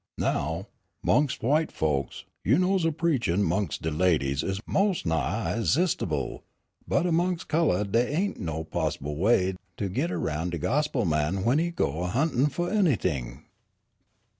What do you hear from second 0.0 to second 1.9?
"Now, 'mongst white